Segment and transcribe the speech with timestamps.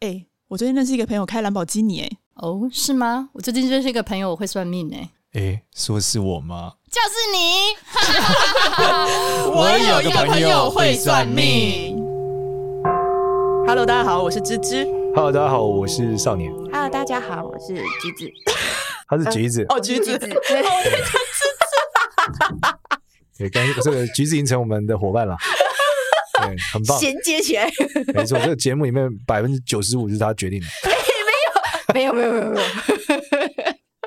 [0.00, 3.30] 哎、欸，我最近认识一个朋友开兰博基尼，哎，哦，是吗？
[3.32, 6.74] 我最近认识一个朋友，我会算命，哎，哎，说是我吗？
[6.88, 7.74] 就是你。
[9.50, 11.96] 我有一个朋友会算命。
[13.66, 14.84] Hello，大家好，我是芝芝。
[15.16, 16.52] Hello，大家好，我是少年。
[16.72, 18.30] Hello，大家好，我是橘子。
[19.08, 20.28] 他是橘子，哦，橘子，橘子。
[23.36, 25.36] 对， 刚这个橘子已经成我们的伙伴了。
[26.48, 27.70] 对，很棒，衔接起来。
[28.14, 30.66] 没错，这个节目里面百分之九十五是他决定的。
[31.94, 32.97] 没有，没有，没有，没有，没有。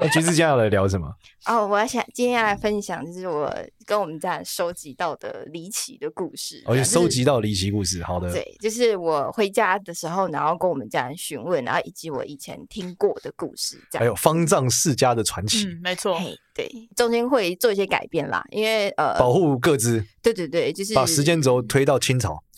[0.01, 1.07] 那橘子今天要来聊什么？
[1.45, 3.53] 哦，我要想今天要来分享，就是我
[3.85, 6.63] 跟我们家人收集到的离奇的故事。
[6.65, 8.31] 哦，就收集到离奇故事，好的。
[8.31, 13.99] 对，就是我回家的时候，然后跟我们家人询问，然后以及我以前听过的故事，这样。
[13.99, 16.17] 还有方丈世家的传奇，嗯，没错。
[16.17, 20.03] 嘿，对，中间会做一些改变啦，因为呃，保护各自。
[20.23, 22.43] 对对对，就是把时间轴推到清朝。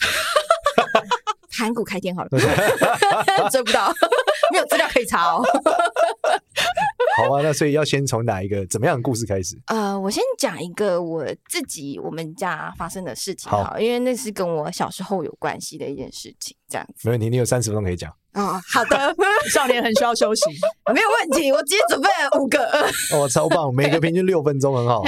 [1.56, 2.30] 盘古开天好了
[3.52, 3.94] 追不到，
[4.52, 5.44] 没有资料可以查哦。
[7.16, 9.56] 好啊，那所以要先从哪一个怎么样的故事开始？
[9.68, 17.08] 呃，我先讲一个我自己我们家发生的事情好，好，因为那是跟我小时候有关系的一件事情，这样子。
[17.08, 18.12] 没问题，你有三十分钟可以讲。
[18.34, 19.16] 哦，好的，
[19.54, 20.44] 少年很需要休息，
[20.94, 21.52] 没有问题。
[21.52, 22.60] 我今天准备了五个，
[23.14, 25.04] 哦，超棒，每个平均六分钟，很好。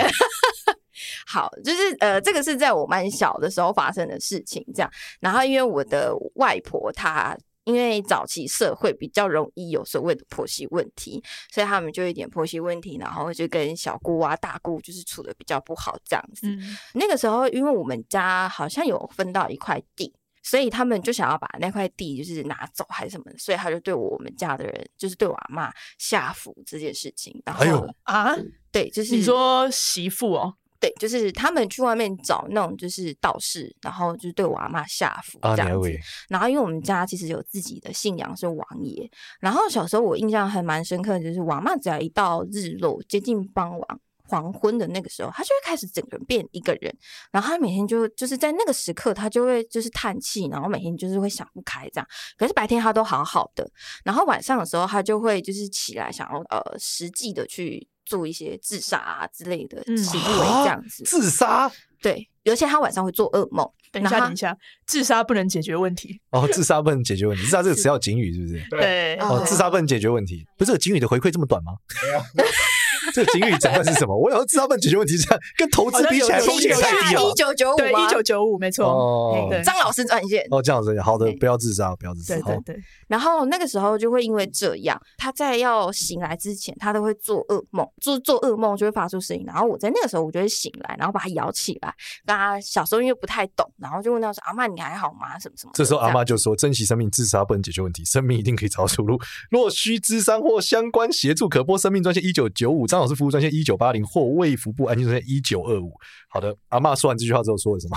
[1.25, 4.91] 好，就是呃，这个是在我蛮小的时候发生的事情，这样。
[5.19, 7.35] 然后因为我的外婆她。
[7.65, 11.21] 因为早期社会比较容易有所谓的婆媳问题，
[11.51, 16.47] 所以他们就有一点婆媳问题，然后就跟小姑啊、大姑就是处的比较不好这样子。
[16.47, 16.77] 嗯。
[16.93, 27.41] 那个时候，因为我们家好像有分到一块地，所以他们就想要把那块地就是拿走还是什么的，所以他就对我们家的人，就是对我阿妈下符这件事情。
[27.45, 28.35] 然后啊，
[28.71, 30.55] 对，就是你说媳妇哦。
[30.79, 35.99] 对，就是他们去外面找那种就是道士，然后就是对我阿嬷下符这样子。
[36.29, 39.09] 然后因为我们家其实有自己的信仰是王爷，
[39.39, 46.95] 然后小时候我印象还蛮深刻的，就是我阿嬷只要一到日落接近傍晚黄昏的那个时候，他就会开始整个人变一个人，
[47.31, 52.07] 然后他每天就就是在那个时刻，他就会就是叹气，然后每天就是会想不开这样。
[52.37, 53.67] 可是白天他都好好的，
[54.03, 57.87] 然后晚上的时候他就会就是起来想要呃实际的去。
[58.05, 61.03] 做一些自杀啊之类的行为，这样子。
[61.03, 61.71] 自杀？
[62.01, 63.67] 对，而且他晚上会做噩梦。
[63.91, 64.55] 等一下，等一下，
[64.85, 66.19] 自杀不能解决问题。
[66.31, 67.43] 哦，自杀不能解决问题。
[67.43, 68.65] 自杀这个词要警语，是不是？
[68.69, 69.15] 对。
[69.15, 70.45] 哦，自杀不能解决问题。
[70.57, 71.73] 不是这个警语的回馈这么短吗？
[73.15, 74.13] 这个警语整段是什么？
[74.13, 77.23] 我想说，知道问解决问题这样跟投资比起来风险太低了。
[77.23, 78.85] 一九九五，对，一九九五，没错。
[78.85, 80.45] 哦，张老师专线。
[80.51, 82.35] 哦，这样子，好的，不要自杀，不要自杀。
[82.35, 82.83] 对对对。
[83.07, 89.43] 然后那个时候就会因为这样，他在要醒来之前，他都会做噩梦，做做噩梦就会发出声音。
[89.45, 91.93] 然后我在那个时候，我就会醒来，然后把他摇起来。
[92.25, 95.39] 跟他小时候因为不太懂，然后就问他说：“阿妈，你还好吗？
[95.39, 99.19] 什么什么？”这时候阿妈就说：“珍惜生命，自杀不能解决问题，生命一定可以找到出路。
[99.49, 105.93] 若需咨商或相关协助，可拨生命专线一九九五，张老师服务专线一九八零或卫福部安全专线一九二五。”
[106.27, 107.95] 好的，阿嬷说完这句话之后说了什么？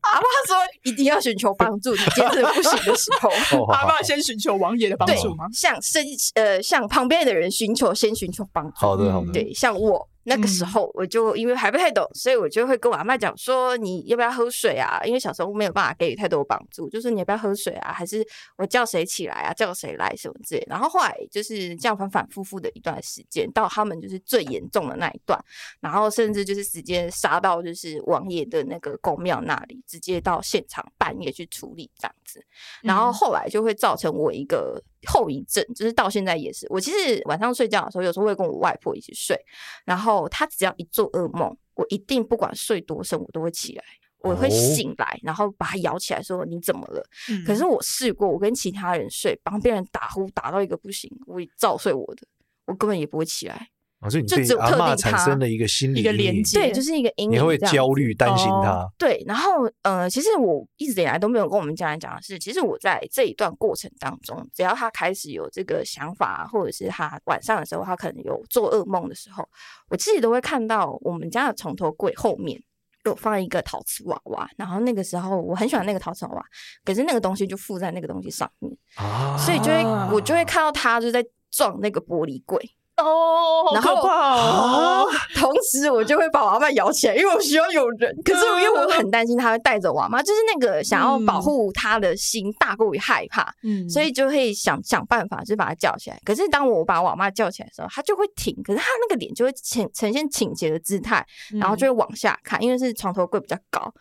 [0.00, 5.46] 阿妈说：“一定要寻求帮助，你坚持不行的时候， 阿妈先寻求王爷的帮助吗？
[5.52, 6.04] 向身
[6.34, 8.72] 呃向旁边的人寻求，先寻求帮助。
[8.74, 15.00] 好的，好的，对，像我。”那个时候我就因为还不太懂，所以我就会跟我阿嬷讲说，你要不要喝水啊？
[15.04, 17.92] 因为小时候没有办法给予太多帮助，就是你要不要喝水啊？
[17.92, 19.52] 还是我叫谁起来啊？
[19.54, 20.64] 叫谁来什么之类。
[20.68, 25.42] 然后后来就是这样反反复复的一段时间，到他们就是最严重的那一段，
[25.80, 32.44] 然后甚至就是直接杀到就是王爷的那个宫庙那里，直接到现场半夜去处理这样子。
[32.82, 34.82] 然后后来就会造成我一个。
[35.06, 39.38] 后遗症就是到现在也是，我其实晚上睡觉的时候，有时候会跟我外婆一起睡，
[39.84, 43.84] 然后她只要一做噩梦，我一定不管睡多深，我都会起来，
[44.22, 47.00] 我会醒来，然后把她摇起来说，你怎么了？
[47.30, 47.44] 嗯。
[47.44, 52.26] 可是我试过，我跟其他人睡，帮别人打呼打到一个不行，我照睡我的，
[52.66, 53.68] 我根本也不会起来。
[54.00, 57.32] 哦，所以你对阿嬷产生了一个心理一个连接，对，就是一个阴影。
[57.32, 58.70] 你会焦虑、担心他。
[58.70, 58.92] 哦。
[58.96, 69.44] 对，然后呃，其实我一直以来都没有跟我们家人讲的是，其实我在这一段过程当中，只要他开始有这个想法，或者是他晚上的时候，他可能有做噩梦的时候，
[69.90, 72.62] 我自己都会看到我们家的床头柜后面
[73.04, 76.44] 有放一个陶瓷娃娃，然后那个时候我很喜欢那个陶瓷娃娃，
[76.84, 79.82] 可是那个东西就附在那个东西上面啊，所以就会
[80.12, 82.60] 我就会看到他就在撞那个玻璃柜。
[82.98, 85.08] 哦，好可怕哦！
[85.36, 88.14] 同时，我就会把我阿嬷摇起来，因为我需要有人。
[88.24, 96.20] 可是，因为我很担心他会带着我阿嬷，就是那个想要保护他的心大过于害怕，嗯，所以就会想想办法，就是把他叫起来。
[96.24, 101.24] 可是，当我把我阿嬷叫起来的时候，他就会停，可是他那个脸就会呈呈现倾斜的姿态，
[101.60, 103.92] 然后就会往下看，因为是床头柜比较高。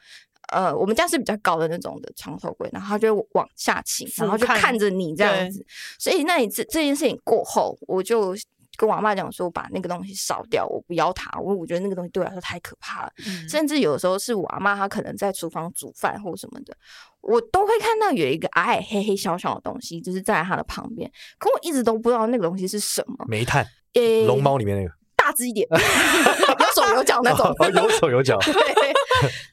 [0.53, 5.65] 呃，我们家是比较高的那种的床头柜，然后他就会往下倾，然后就看着你这样子。
[5.99, 8.33] 所以那一次这件事情过后，我就
[8.77, 13.11] 跟我阿妈讲说，把那个东西烧掉，我不要它，我我觉得那个东西对我来说太可怕了。
[13.27, 16.77] 嗯、甚至有的时候是我阿妈她可能在厨房煮饭或什么的，
[17.21, 23.25] 我都会看到有一个矮矮黑黑小小的东西，就是在她的旁边，可我一直都不知道那个东西是什么。
[23.27, 24.93] 煤炭，诶，龙猫里面那个。
[25.17, 25.77] 大只一点，有
[26.83, 28.37] 手有脚那种， 有手有脚。
[28.45, 28.53] 对，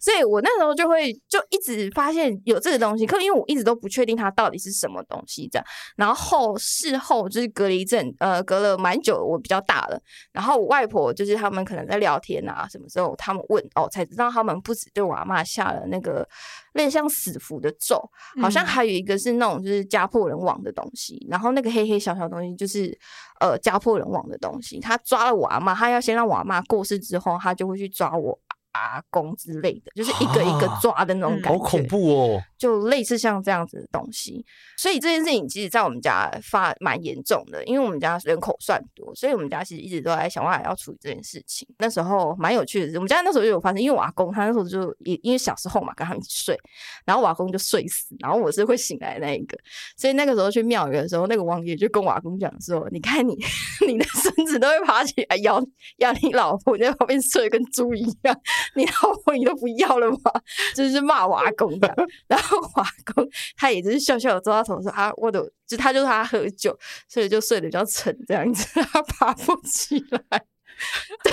[0.00, 5.66] 所以我那时候就会就一直发现有这个东西，可因为我一直都不确定它到底是什么东西这样。
[5.96, 10.00] 然后事后就是隔了一阵，呃，隔了蛮久，我比较大了。
[10.32, 16.26] 然后我外婆就是他们可能在聊天啊，什么时候他们问哦，才知道他们不止对我阿妈下了那个。
[16.74, 18.02] 类似像死符的咒，
[18.42, 22.92] 好像还有一个是那种就是家破人亡的东西，嗯、然后那个黑黑小小东西就是
[23.38, 24.80] 呃家破人亡的东西。
[24.80, 28.38] 他抓了我阿妈，他要先让我阿妈过世之后，他就会去抓我。
[28.76, 32.42] 阿公之类的，就是一个一个抓的那种感觉，好恐怖哦！
[32.64, 34.42] 就类似像这样子的东西，
[34.78, 41.68] 所以这件事情其实，在我们家发蛮严重的，因为我们家人口算多，所以我们家其实一直都在想办法要处理这件事情。
[41.76, 46.58] 那时候蛮有趣的是，我们家那时候就有发生，因为我阿公他那时候就也因为小时候嘛，跟他们一起睡，
[47.04, 49.58] 然后我阿公就睡死，然后我是会醒来那一个，
[49.94, 53.36] 所以那个时候去庙里的时候，那个王爷就跟我阿公讲说：“你看你，
[53.86, 55.62] 你的孙子都会爬起来咬
[55.98, 58.34] 咬你老婆，你在旁边睡跟猪一样。”
[58.74, 60.18] 你老婆你都不要了吗？
[60.74, 61.94] 就是骂我阿公的，
[62.28, 66.76] 然后我阿公他也就是笑笑的坐他头说啊，我的就他就是他喝酒，
[67.08, 70.20] 所以就睡得比较沉这样子， 他爬不起来。
[71.22, 71.32] 对，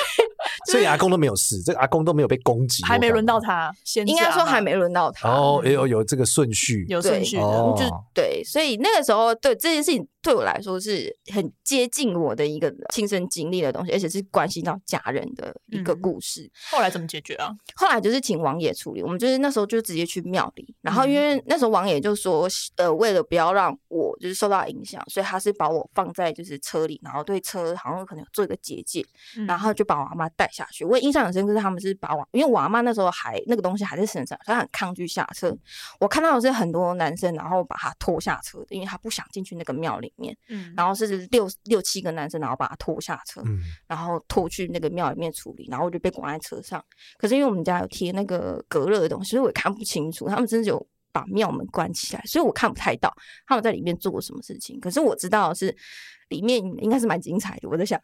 [0.71, 5.29] 所以阿公都没有事，这个阿公都没有被攻击，还没轮到他，先应该说还没轮到他。
[5.29, 7.43] 哦，有有这个顺序，有顺序的，
[7.75, 7.83] 就
[8.13, 10.07] 对，所以那个时候对这件事情。
[10.21, 16.43] 对我来说是很接近我的一个亲身经历的东西，而且是关系到家人的一个故事。
[16.43, 17.49] 嗯、后来怎么解决啊？
[17.75, 19.01] 后来就是请王爷处理。
[19.01, 29.03] 我们就是那时候就直接去庙里，然后因为那时候王爷就说，呃，为了不要让我就是受到影响，所以他是把我放在就是车里，然后对车好像可能做一个结界，
[29.47, 30.85] 然后就把我阿妈带下去。
[30.85, 35.57] 我印象很深刻，是他们是把我，因为我阿妈那时候还那个东西还在身上，所以很抗拒下车。
[35.99, 40.10] 我看到的是很多男生，然后把他拖下车的，因为他不想进去那个庙里。
[40.15, 46.83] 面，嗯，然后是六六七个男生，然后把他拖下车，嗯，然后拖去那个庙里面处理，然后我就被关在车上。
[47.17, 50.27] 可是因为我们家有贴那个隔热的东西，所以我也看不清楚。
[50.27, 53.13] 他们真的有把庙门关起来，所以我看不太到
[53.45, 54.79] 他们在里面做了什么事情。
[54.79, 55.75] 可是我知道是
[56.29, 57.67] 里面应该是蛮精彩的。
[57.69, 57.99] 我在想，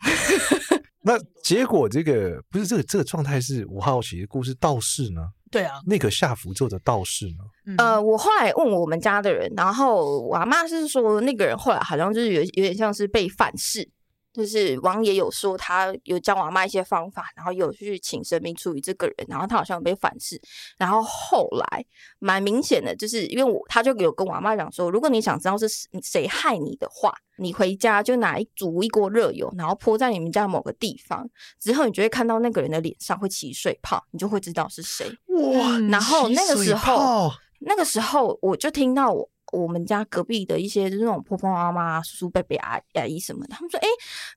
[1.02, 5.22] 那结果这个不是这个这个状态是我好奇的故事道士呢？
[5.50, 7.76] 对啊，那个下符咒的道士呢？
[7.78, 13.88] 呃，我后来问我们家的人，然后我阿妈是说那个人后来好像就是有有点像是被反噬。
[14.38, 20.40] 就是王爷有说他有教我阿妈一些方法，然后有去请神明处理这个人，然后他好像有被反噬，
[20.78, 21.84] 然后后来
[22.20, 25.68] 蛮明显的，就是因为我他就有跟我阿妈讲说，如果你想知道是
[26.04, 31.28] 谁害你的话，你回家就拿一煮一锅热油，然后泼在你们家某个地方，
[31.60, 35.10] 之后你就会看到那个人的脸上会起水泡，你就会知道是谁。
[35.28, 35.80] 哇！
[35.90, 37.32] 然后那个时候，
[37.62, 39.28] 那个时候我就听到我。
[39.54, 43.88] 我们家隔壁的一些就是那种婆婆妈妈、叔叔伯伯、阿阿姨什么的，他们说：“哎，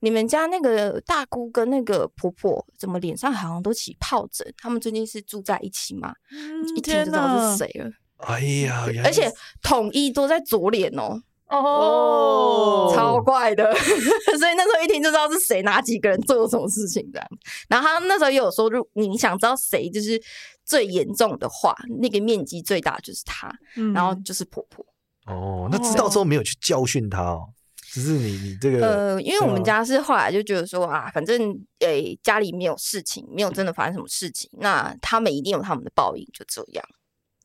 [0.01, 4.47] 你们家那个大姑跟那个婆婆怎么脸上好像都起疱疹？
[4.57, 7.91] 他们最近是住在一起吗？”嗯、一听就知道是谁了。
[8.19, 13.65] 哎呀，而且统一都在左脸哦，哦，超怪的。
[13.75, 17.27] 所以那时候一听就知道是谁，哪几个人做了什么事情这样。
[17.69, 20.21] 然后他那时候也有说，如你想知道谁就是
[20.65, 24.85] 最严重的话，那个面积最大就是他，嗯、然后就是婆婆。
[25.31, 27.49] 哦，那知道之后没有去教训他哦，
[27.93, 36.85] 只是你你这个呃，因为我们家是后来就觉得说啊，反正诶、欸、家里没有事情，没有真的发生什么事情，那他们一定有他们的报应，就这样。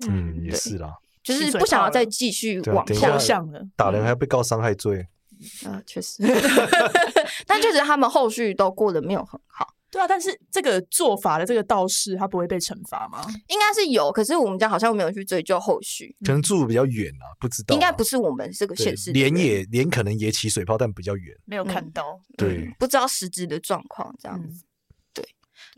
[0.07, 5.07] 嗯，也是啦，就是不想要再继续往下向了，打人还要被告伤害罪。
[5.65, 6.23] 啊，确实，
[7.45, 9.74] 但确实他们后续都过得没有很好。
[9.95, 13.25] 对啊，但是这个做法的这个道士，他不会被惩罚吗？
[13.47, 17.75] 应该是有，可是我们家好像没有去追究后续，可能住比较远啊，不知道、啊。
[17.75, 22.19] 应该不是我们这个县市，脸也脸可能也起水泡，但比较远，没有看到。
[22.31, 24.65] 嗯、对、嗯，不知道实质的状况这样子。
[24.65, 24.67] 嗯、
[25.13, 25.25] 对，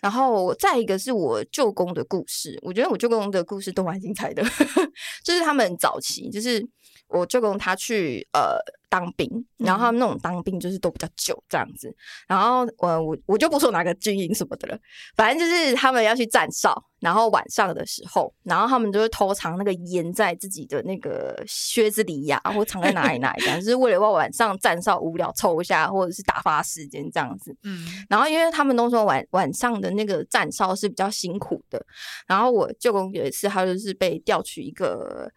[0.01, 4.41] 然后再一个是我舅公的故事，我觉得我舅公的故事都蛮精彩的，
[5.23, 6.67] 就是他们早期就是。
[7.09, 8.57] 我舅公他去呃
[8.89, 11.93] 当兵，然后他们那种当兵就是都比较久这样子。
[12.27, 14.79] 然后我我我就不说哪个军营什么的了，
[15.15, 27.55] 反正就是他们要去站哨，然后晚上的时候，然后他们就会偷藏那个烟在自己的那个靴子里呀，或藏在哪里哪里，就是为了晚上站哨无聊抽一下，或者是打发时间这样子。
[27.63, 31.85] 嗯，然后因为他们都说晚晚上的那个站哨是比较辛苦的，
[32.25, 35.29] 然后我舅公有一次他就是被调去一个。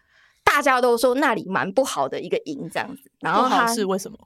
[0.60, 4.18] 大家都说那里蛮不好的一个营这样子，然后他是为什么？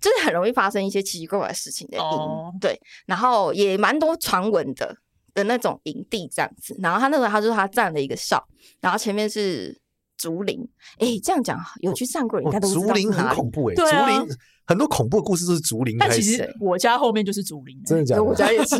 [0.00, 2.54] 就是很容易发生一些奇奇怪怪的事情的营，oh.
[2.60, 4.96] 对，然后也蛮多传闻的
[5.34, 6.76] 的那种营地这样子。
[6.80, 8.46] 然后他那时候他说他站了一个哨，
[8.80, 9.80] 然后前面是
[10.16, 10.60] 竹林。
[10.98, 12.72] 哎、欸，这样讲有去上过人应该都。
[12.72, 15.98] 竹林很恐怖哎、欸，啊、竹林很多恐怖的故事都是竹林。
[15.98, 18.22] 但其实我家后面就是竹林、欸，真的假的？
[18.22, 18.76] 我家也是，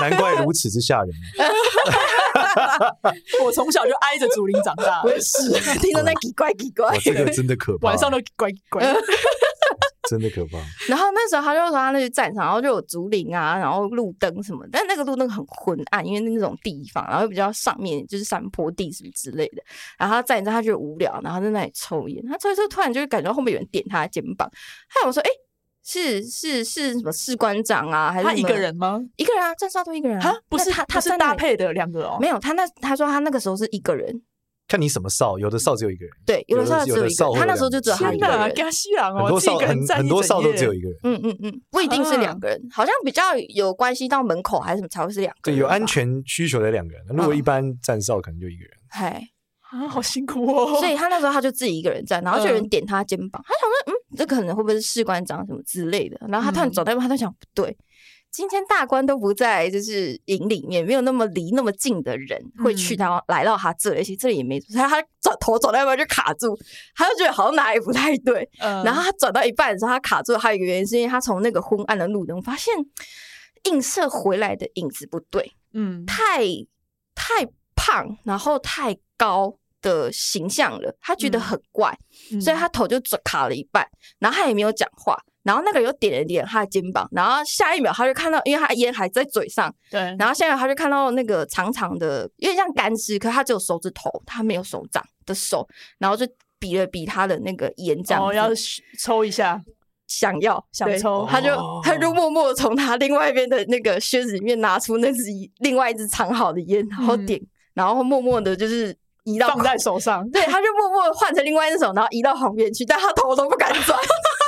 [0.00, 1.10] 难怪如此之吓人。
[3.44, 5.50] 我从小就挨着竹林长大，我也是
[5.80, 8.82] 听到那奇怪奇怪，这个真的可怕，晚上都怪怪，
[10.08, 10.58] 真的可怕。
[10.88, 19.62] 然后那时候他就说他那去战场，然后就有竹林啊，然后路灯什么，但那个路灯很昏暗，因为那种地方，然后比较上面就是山坡地什么之类的。
[19.98, 22.24] 然后他站着，他觉得无聊，然后在那里抽烟。
[22.26, 24.50] 他抽一抽，突然就感觉后面有人点他的肩膀，
[24.88, 25.32] 他有说：“哎、欸。”
[25.90, 28.12] 是是是什么士官长啊？
[28.12, 29.00] 还是他一个人吗？
[29.16, 30.34] 一个人啊，站哨都一个人啊？
[30.46, 32.18] 不是他，他是搭配的两个哦。
[32.20, 34.20] 没有，他那他说他那个时候是一个人。
[34.68, 36.14] 看你什么哨，有的哨只有一个人。
[36.26, 37.34] 对，有的哨只有一个人。
[37.36, 38.38] 他那时候就只有他一个人。
[38.38, 38.54] 很
[39.28, 40.98] 多哨很很多哨都只有一个人。
[41.04, 43.22] 嗯嗯嗯，不一定是两个人，好像比较
[43.54, 45.56] 有关系到门口还是什么才会是两个人。
[45.56, 47.02] 对，有安全需求的两个人。
[47.08, 48.72] 如果一般站哨，可能就一个人。
[48.90, 49.22] 嗨。
[49.70, 50.78] 啊，好辛苦哦！
[50.78, 56.18] 所以他那时候他就自己一个人站，然后就有人点他肩膀，嗯、他想说，嗯，这可能会不会是士官长什么之类的？
[56.28, 57.76] 然后他突然走到一半，他就想，不对，
[58.30, 66.58] 今天大官都不在，就是营里面，没有那么离那么近的人会去他、嗯、来到他这里，而且这里也没，他他转头走到一半就卡住，
[66.94, 68.48] 他就觉得好像哪里不太对。
[68.60, 72.72] 嗯、 然后他转到一半的时候，他卡住，还有一个原因是因为他从那个昏暗的路灯发现
[73.64, 76.46] 映射回来的影子不对，嗯，太
[77.14, 77.46] 太
[77.90, 79.56] 胖，然后太高。
[79.80, 81.96] 的形象了，他觉得很怪，
[82.32, 83.86] 嗯、所以他头就转卡了一半，
[84.18, 95.64] 然后他也没有讲话，然后那个又点了点他的肩膀，然后下一秒他就看到，因为他烟还在嘴上，对，然后下一秒他就看到那个长长的，有点像干尸，可是他只有手指头，他没有手掌的手，
[95.98, 96.26] 然后就
[96.58, 98.50] 比了比他的那个烟，这样，哦，要
[98.98, 99.62] 抽一下，
[100.08, 105.22] 想要想抽，他就他就默默从他另外一边的那个靴子里面拿出那只
[105.60, 107.46] 另外一只藏好的烟，然后点，嗯、
[107.78, 108.94] 然后默默的就是。
[109.24, 113.98] 移到放在手上，对，他就默默换成另外一只手，然后移到旁边去，但他头都不敢转，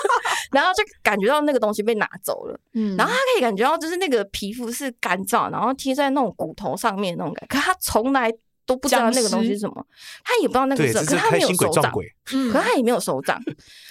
[0.52, 8.32] 然后就感觉到那个东西被拿走了，嗯，然后他可以感觉到就是那个皮肤是干燥，然后贴在那种骨头上面那种感觉，可他从来
[8.64, 9.84] 都不知道那个东西是什么，
[10.24, 11.92] 他也不知道那个是什么，可是他没有手掌，
[12.32, 13.38] 嗯，可是他也没有手掌，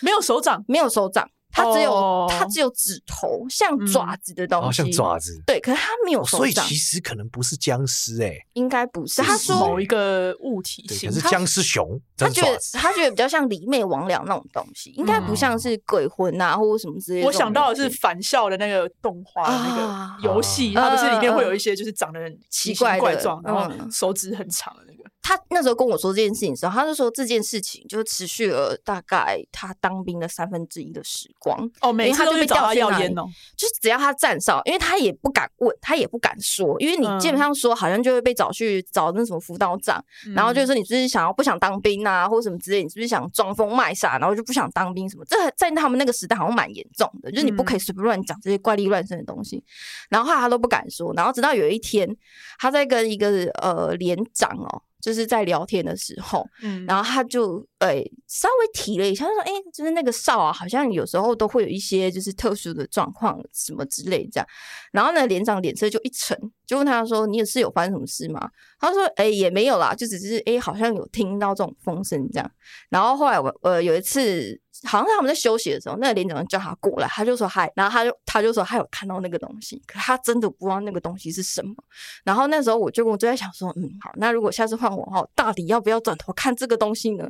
[0.01, 1.29] 没有手掌，没有手掌。
[1.51, 5.41] 它只有它只有指头，像爪子的东西，像爪子。
[5.45, 9.21] 对，可是它没有手掌，所以其实可能不是僵尸哎，应该不是。
[9.21, 11.99] 他说某一个物体型，可是僵尸熊。
[12.17, 17.27] 他觉得他觉得比较像魑魅魍魉那种东西，应该不像是鬼魂啊或者什么之类的。
[17.27, 24.99] 我想到的是返校的那个动画那个游戏，它不是里面会有一些就是长得很奇怪怪状，然后手指很长的那个。
[25.29, 31.69] 他那时候跟我说这件事情的时候，他就说这件事情就持续了大概他当兵的三分之一的时光。
[31.81, 45.23] 哦，每次都被找他要烟哦，就是只要他站哨，因为他也不敢问，他也不敢说，因为你基本上说，好像就会被找去找那什么辅导长，嗯、然后就是说你是不是想要不想当兵啊，或者什么之类，你是不是想装疯卖傻，然后就不想当兵什么？
[45.25, 49.63] 这在他们那个时代好像蛮严重的，就是你不可以随便乱讲这些怪力乱神的东西。
[50.09, 52.09] 然后后来他都不敢说，然后直到有一天，
[52.57, 54.81] 他在跟一个呃连长哦。
[55.01, 64.47] 就是在聊天的时候，嗯，然后他就诶、欸、稍微提了一下，他说：“哎、欸，就是那个哨啊，好像有时候都会有一些就是特殊的状况什么之类这样。”
[64.91, 66.37] 然后呢，连长脸色就一沉，
[66.69, 68.47] 就问他说：“你也是有发生什么事吗？”
[68.79, 72.51] 他说：“诶、欸，也没有啦，就只是诶、欸，好像有听到这种风声这样。”
[72.89, 74.61] 然后后来我呃有一次。
[74.85, 81.75] 好像是他们在休息的时候，那个连长叫他过来，他就说嗨，然后他就他就说他有看到那个东西，可他真的不知道那个东西是什么。
[82.23, 87.29] 然后那时候我就我就在想说，嗯，好，那如果下次换我的话，到底要不要转头看这个东西呢？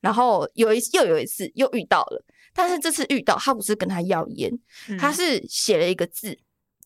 [0.00, 2.20] 然后有一又有一次又遇到了，
[2.52, 4.50] 但是这次遇到他不是跟他要烟，
[4.98, 6.36] 他是写了一个字。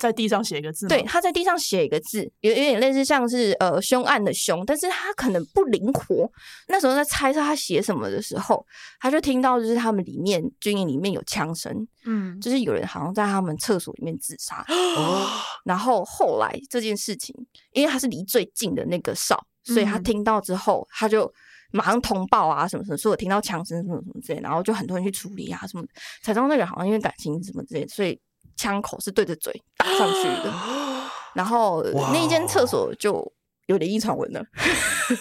[0.03, 6.29] 在地上写一个字，对，他在地上写一个字，有有点类似像是呃凶案的凶，但是他可能不灵活。
[6.67, 8.67] 那时候在猜测他写什么的时候，
[8.99, 14.65] 他就听到就是他们里面军营里面有枪声，嗯，就是有人好像在他们厕所里面自杀。
[14.97, 15.29] 哦，
[15.65, 17.33] 然后后来这件事情，
[17.73, 21.33] 因为他是离最近的那个哨，所以他听到之后，他就。
[21.75, 25.83] 马上通报啊什么什么，说我听到枪声什么什么之类，然后就很多人去处理啊什么，
[26.23, 28.21] 才知道那个好像因为感情什么之类，所以
[28.57, 30.53] 枪口是对着嘴打上去的，
[31.35, 31.83] 然后
[32.13, 33.33] 那一间厕所就
[33.67, 34.45] 有点异传闻了，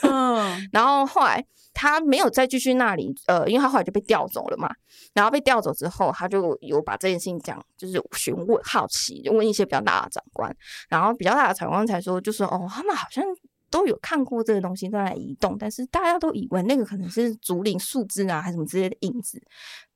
[0.03, 1.45] 嗯， 然后后来。
[1.73, 4.69] 他没有再继续那里，呃，因为他后来就被调走了嘛。
[5.13, 10.53] 然后被调走之后，他就有把这件事情讲，就是询问、好奇，就问一些比较大的长官。
[10.89, 13.23] 然后比较大的长官才说，就说哦，他们好像
[13.71, 19.41] 都有看过这个东西在那移动，但是大家都以为那个可能是竹林树枝啊，还是什么之类的影子。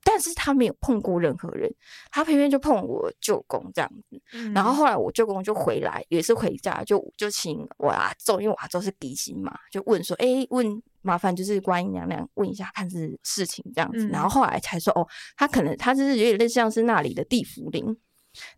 [0.04, 1.68] 但是他没有碰过任何人，
[2.12, 4.22] 他偏偏就碰我舅公这样子。
[4.34, 14.06] 嗯、然后后来我舅公就回来，也是回家，就就请我阿祖，因为我阿祖是嫡亲嘛，就问说，哎，问麻烦就是观音娘娘问一下，看是事情这样子。
[14.06, 17.98] 嗯、然后后来才说，哦，他可能他就是有点类似像是那里的地府灵，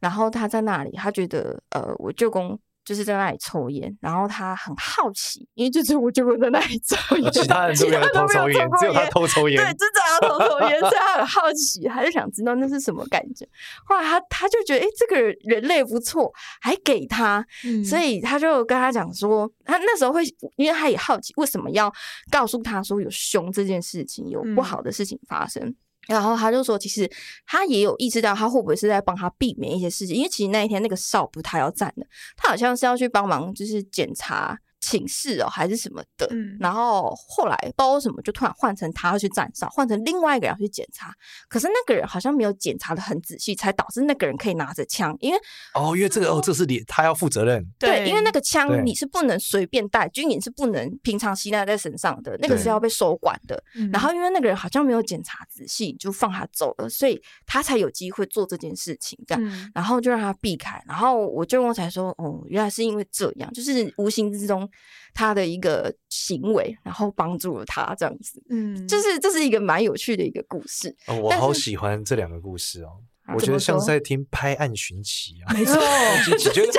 [0.01, 2.59] 然后他在那里，他觉得呃，我舅公。
[2.87, 9.61] 就是在那里抽烟，然后他很好奇，因为就只有我就会在那里抽烟， 其他人都没有偷抽烟，只有他偷抽烟。
[9.61, 13.45] 对，就只有他偷抽烟，所以他很好奇，他就想知道那是什么感觉。
[13.85, 20.23] 后来他他就觉得，哎，这个人类不错，还给他，嗯、所以他就跟他讲说，他那时候会，
[20.55, 21.93] 因为他也好奇为什么要
[22.31, 25.61] 告诉他说有凶这件事情，有不好的事情发生。
[25.61, 25.75] 嗯
[26.07, 27.09] 然后他就说，其实
[27.45, 30.15] 他也有意识到，他会不会是在帮他避免一些事情？
[30.15, 34.57] 因为其实那一天那个哨不是他要站的，他好像是要去帮忙，就是检查。
[34.79, 41.11] 请示哦，还是什么的，嗯、然后后来不知道为什么就突然换成他要去站哨，换成另外一个人要去检查，
[41.49, 45.39] 可是那个人好像没有检查的很仔细，才导致那个人可以拿着枪，因为
[45.73, 53.61] 哦，因为这个哦，这是你他要负责任，对，对因为那个枪你是不能随便带，军营是不能平常携带在身上的，那个是要被收管的。
[53.91, 60.81] 然后因为那个人好像没有检查仔细，就放他走了，所以他才有机会做这件事情，这样，嗯、然后就让他避开。
[60.87, 64.66] 然后我舅公才说，哦，原来是因为这样，就是无形之中。
[65.13, 70.95] 他的一个行为，然后帮助了他这样子，嗯，就是这是一个蛮有趣的一个故事。
[71.07, 72.91] 哦，我好喜欢这两个故事哦，
[73.33, 75.75] 我觉得像是在听拍案寻奇啊，没错，
[76.53, 76.71] 觉得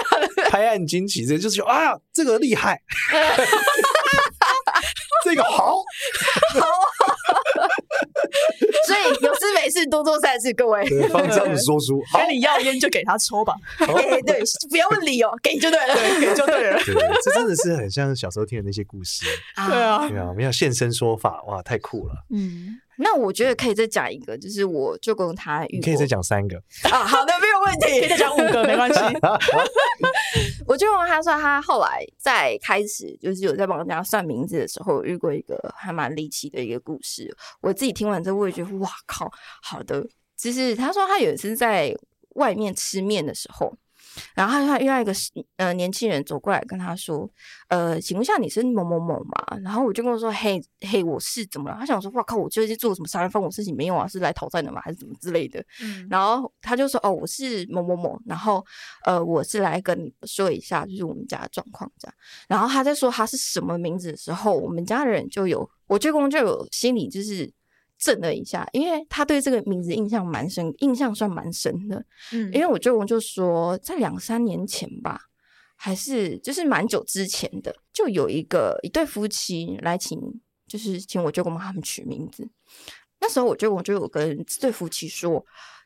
[0.51, 2.81] 拍案惊奇，这就是说啊，这个厉害，
[5.25, 5.77] 这个好，
[6.55, 6.67] 好。
[9.71, 10.85] 所以有事多做善事，各位。
[11.09, 13.55] 放这样子说书， 跟你要烟就给他抽吧。
[13.79, 16.79] 对 对，不要问理由，给就对了，对给就对了。
[17.25, 19.25] 这真的是很像小时候听的那些故事。
[19.69, 22.15] 对啊，对啊，我们要现身说法，哇，太酷了。
[22.31, 22.81] 嗯。
[22.99, 26.57] 那我觉得可以再讲一个，就是我就跟他遇过，你可以再讲三个
[26.91, 29.01] 啊，好的，没有问题，可以再讲五个，没关系。
[30.67, 37.35] 我舅公他说他后来在开始就是有在帮人家算名字的时候，遇过一个还蛮离奇的一个故事。
[37.61, 39.31] 我自己听完之后，我也觉得哇靠，
[39.63, 40.07] 好的。
[40.37, 41.97] 就是他说他有一次在
[42.35, 43.73] 外面吃面的时候。
[44.35, 45.13] 然后他遇到一个
[45.57, 47.29] 呃年轻人走过来跟他说，
[47.69, 49.59] 呃，请问一下你是某某某嘛？
[49.63, 51.77] 然后我就跟我说，嘿嘿，我是怎么了？
[51.79, 54.07] 他想说，哇靠，我最近做什么杀人放火事情没有啊？
[54.07, 54.81] 是来讨债的吗？
[54.83, 55.65] 还是怎么之类的？
[55.83, 58.65] 嗯，然后他就说，哦，我是某某某，然后
[59.05, 62.15] 呃，我是来跟你说一下，就是我们家的状况这样。
[62.49, 67.58] 然后他在说他是什么名字的时候，我们家的人就有，我舅公就有心里就是。
[67.99, 72.05] 震了一下，因为他对这个名字印象蛮深，印象算蛮深的。
[72.33, 75.21] 嗯，因为我舅公就说，在两三年前吧，
[75.77, 80.21] 还是就是蛮久之前的，就有一个一对夫妻来请，
[80.67, 82.49] 就是请我舅公帮他们取名字。
[83.21, 85.45] 那时候我舅公就有跟这对夫妻说：“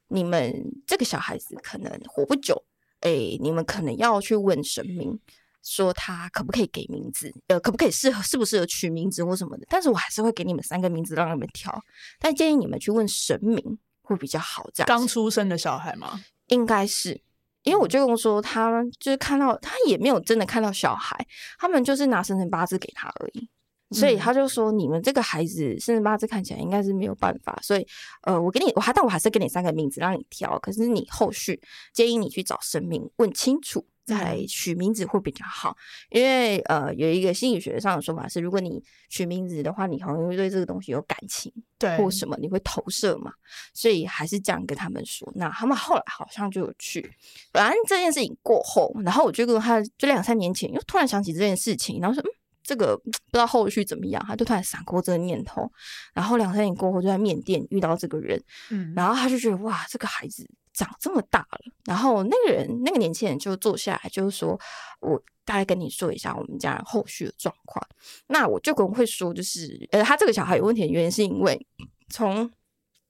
[0.09, 0.53] 你们
[0.87, 2.63] 这个小孩子可能活不久，
[3.01, 5.19] 哎，你们可能要去问神明。”
[5.63, 7.33] 说他可不可以给名字？
[7.47, 9.67] 呃，可不可以适合适不适合取名字或什么的？
[9.69, 11.83] 但是我还是会给你们三个名字让你们挑，
[12.19, 14.69] 但建议你们去问神明会比较好。
[14.75, 16.25] 这样刚出生的小孩吗？
[16.49, 17.21] 应该是，
[17.63, 21.17] 因为我就跟我说他就是看到他也没有真的看到小孩，
[21.59, 23.49] 他们就是拿生辰八字给他而已，
[23.95, 27.87] 所以他就说你们这个孩子生辰八字看起来应该是没有办法，所以
[28.23, 33.87] 呃，我给你我还但我还是给你三个名字让你挑，可是你后续建议你去找神明问清楚。
[34.05, 35.77] 再取名字会比较好，
[36.11, 43.33] 因为呃，有一个心理学上的说法是，如果你取名字的话，你很容易对这个东西有感情，对，或什么你会投射嘛，
[43.73, 45.31] 所以还是这样跟他们说。
[45.37, 47.09] 那他们后来好像就有去，
[47.53, 52.31] 反正这件事情过后，然后我就跟他就两三年前又突然想起这件事情，然后说嗯，
[52.65, 55.71] 这个不知道后续怎么样，他就突然闪过这个念头，
[56.13, 60.45] 然后两三年过后就在缅甸遇到这个人，嗯，然后他就觉得哇，这个孩子。
[60.73, 64.59] 长这么大了，然后那个人那个年轻人就坐下来，就是说
[65.01, 67.87] 我大概跟你说一下我们家后续的状况。
[68.29, 71.67] 那我就可能会说，就是呃，他这个小孩有问题的原因是因为
[72.09, 72.51] 从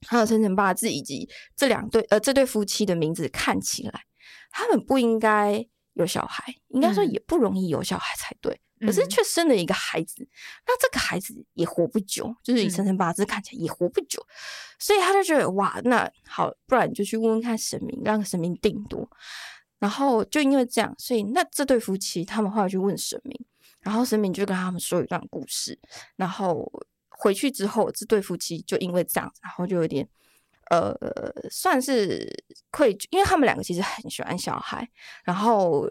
[0.00, 4.02] 他的生辰八字以及这两对呃这对夫妻的名字看起来，
[4.50, 8.60] 他们不应该有小孩，应该说也不容易有小孩才对。
[8.82, 10.28] 可是却生了一个孩子。
[10.66, 14.24] 那这个孩子也活不久，就是以生辰八字看起来也活不久，
[14.78, 19.08] 所以他就觉得哇，那好，不然你就去问问看神明，让神明定夺。
[19.78, 23.36] 然后就因为这样，所以那这对夫妻他们后来去问神明，
[23.80, 25.76] 然后神明就跟他们说一段故事。
[26.14, 26.70] 然后
[27.08, 30.08] 回去之后，这对夫妻就因为这样，然后就有点
[30.70, 30.94] 呃，
[31.50, 34.88] 算是愧疚，因为他们两个其实很喜欢小孩。
[35.24, 35.88] 然后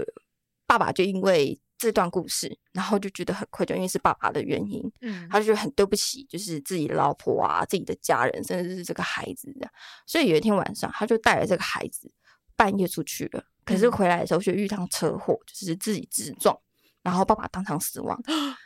[0.66, 9.72] 爸爸就因为这段故事，然后就觉得很愧疚，因为是爸爸的原因，嗯，他就觉得很对不起，就是自己的老婆啊、自己的家人，甚至是这个孩子这样。
[10.06, 12.12] 所以有一天晚上，他就带了这个孩子
[12.56, 13.44] 半夜出去了。
[13.66, 16.56] 可是回来的时候却遇上车祸，就是自己自撞，
[17.04, 18.20] 然后爸爸当场死亡。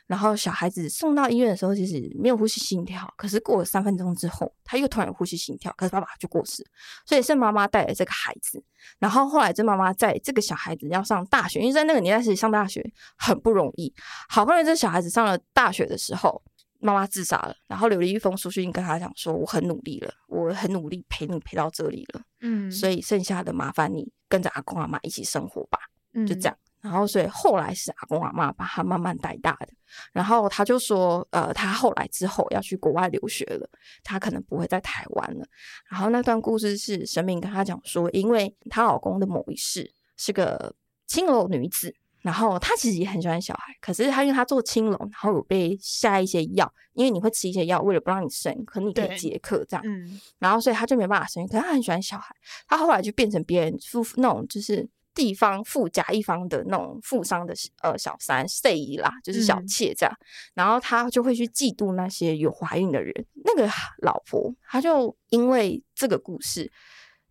[0.07, 3.11] 然后小孩子送到医院的时候，其实没有呼吸心跳。
[3.17, 6.65] 可是过了三分钟之后，他又突然呼吸心跳，可是爸爸就过世。
[7.05, 8.63] 所以是妈妈带了这个孩子。
[8.99, 12.83] 然后后来这妈妈在这个小孩子要上大学，因为在那个年代是上大学
[13.17, 13.93] 很不容易。
[14.29, 16.41] 好不容易这小孩子上了大学的时候，
[16.79, 25.79] 妈妈自杀了，然后留了一封书信跟他讲说：“我很努力了，我很努力陪你陪到这里了，嗯，所以剩下的麻烦你跟着阿公阿妈一起生活吧。”
[26.13, 26.55] 嗯，就这样。
[26.85, 29.69] 然后所以后来是阿公阿妈把他慢慢带大的。
[30.13, 33.69] 然后他就说：“呃，他后来之后要去国外留学了，
[34.03, 35.45] 他可能不会在台湾了。”
[35.89, 40.73] 然后那段故事是神明跟他讲说，因为她老公的某一世是个
[41.07, 41.95] 青楼女子。
[42.21, 49.83] 然后她其实也很喜欢小孩，可是她因为她做青楼，然后有被下一些药，因为你会吃一些药，为了不让你生，可能你可以解渴这样。
[49.85, 51.47] 嗯，然后所以他就没办法生育。
[51.47, 52.35] 可是他很喜欢小孩，
[52.67, 60.13] 他后来就变成别人富那种就是地方富甲一方的那种富商的呃小三岁姨啦，就是小妾这样。
[60.13, 63.25] 嗯，然后他就会去嫉妒那些有怀孕的人。
[63.43, 63.67] 那个
[64.03, 66.71] 老婆，他就因为这个故事，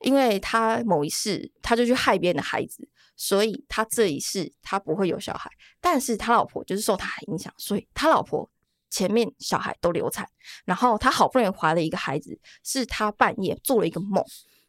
[0.01, 2.88] 因为他某一世，他就去害别人的孩子。
[3.16, 5.49] 所以他这一世他不会有小孩，
[5.81, 8.51] 但是他老婆就是受他影响，所以他老婆
[8.90, 10.29] 前面小孩都流产，
[10.64, 14.20] 然后他好不容易怀了一个孩子，是他半夜做了一个梦，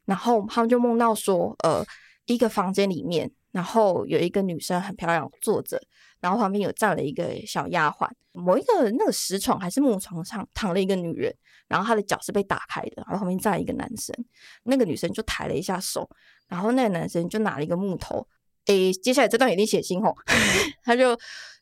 [0.06, 1.84] 然后他们就梦到说，呃，
[2.26, 5.82] 一个房间里面，然后有一个女生很漂亮坐着，
[6.20, 11.34] 然后旁边有站了一个小丫鬟，某一个那个石床还是木床上躺了一个女人，
[11.68, 14.16] 然后她的脚是被打开的，然后旁边站了一个男生，
[14.64, 16.10] 那个女生就抬了一下手，
[16.48, 18.28] 然后那个男生就拿了一个木头。
[18.66, 20.12] 诶，接下来这段有点血腥吼，
[20.84, 21.16] 他就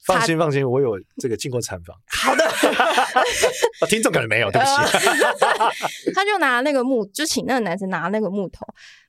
[0.06, 1.93] 放心放心，我有这个进过产房。
[2.08, 2.49] 好的，
[3.89, 4.71] 听众可能没有，对不起。
[6.15, 8.65] 他就拿那个木，就请那个男生拿那个木头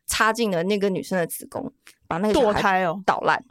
[0.07, 1.73] 插进了那个女生的子宫，
[2.07, 3.45] 把那个堕胎哦捣烂。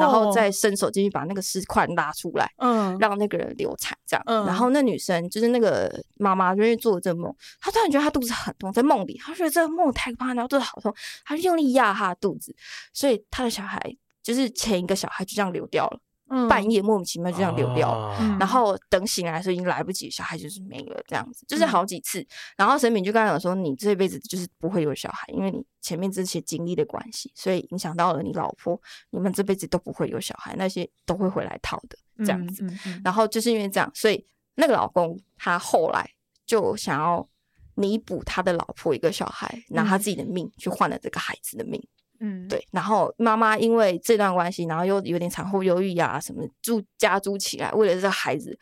[0.00, 4.22] 然后再伸手进去把那个尸块拉出来，嗯，让那个人流产这样。
[4.24, 10.90] 嗯，然后那女生就是那个妈妈，因为做了这个梦，她突然觉得她肚子很痛，在梦里，她觉得这个梦太可怕，然后肚子好痛，
[11.26, 12.56] 她就用力压她的肚子，
[12.94, 13.78] 所以她的小孩
[14.22, 16.00] 就是前一个小孩就这样流掉了。
[16.28, 22.20] 嗯、半夜莫名其妙就这样流掉了，嗯、然后等醒来的时候已经来不及，小孩就是没了，这样子就是好几次。
[22.20, 22.26] 嗯、
[22.58, 32.64] 然后神明就跟他讲说：“你这辈子就是不会有小孩，因为你前面这些经历的关系，所以影响到了你老婆，你们这辈子都不会有小孩，那些都会回来讨的这样子。
[32.64, 36.10] 嗯嗯嗯、然后就是因为这样，所以那个老公他后来
[36.44, 37.28] 就想要
[37.74, 41.80] 弥补他的老婆一个小孩，拿他自己的命去换了这个孩子的命。”
[42.20, 48.58] 嗯，对，然后妈妈因为这段关系，然后又有点产后忧郁啊什么，住加租起来，为了这个孩子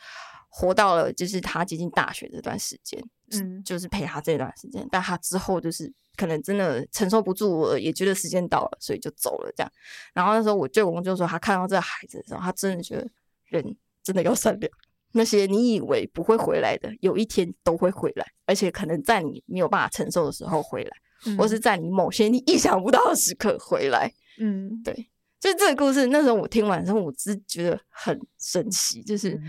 [0.48, 9.72] 活到了就是他接近大学这段时间，嗯，就是陪他这段时间，但他之后就是可能真的承受不住了，也觉得时间到了，所以就走了这样。
[10.12, 13.08] 然后那时候我舅公就说，他看到这个孩子的时候，他真的觉得
[13.46, 14.72] 人真的要善良，
[15.12, 20.90] 那些你以为不会回来的，有一天都会回来，而且可能在你没有办法承受的时候回来。
[21.36, 24.94] 或是在你某些你意想不到的时刻回来，嗯，对，
[25.40, 29.40] 就这个故事，那时候我听完之后，我只是觉得很神奇，就是。